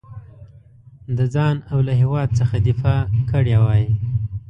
د 1.17 1.19
ځان 1.33 1.55
او 1.71 1.79
له 1.87 1.93
هیواد 2.01 2.29
څخه 2.39 2.55
دفاع 2.67 3.01
کړې 3.31 3.55
وای. 3.63 3.85